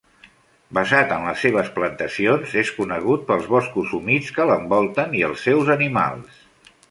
Basat 0.77 1.11
en 1.17 1.25
les 1.27 1.43
seves 1.45 1.67
plantacions, 1.75 2.55
és 2.63 2.71
conegut 2.79 3.27
pels 3.27 3.45
boscos 3.55 3.93
humits 3.99 4.33
que 4.39 4.49
l'envolten 4.53 5.15
i 5.21 5.25
els 5.31 5.45
seus 5.49 5.71
animals. 5.79 6.41